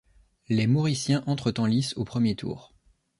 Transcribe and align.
Les 0.49 0.65
Mauriciens 0.65 1.23
entrent 1.27 1.53
en 1.59 1.67
lice 1.67 1.95
au 1.95 2.03
premier 2.05 2.35
tour. 2.35 2.73